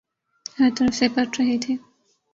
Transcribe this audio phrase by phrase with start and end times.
[0.59, 1.73] ہر طرف سے پٹ رہے تھے۔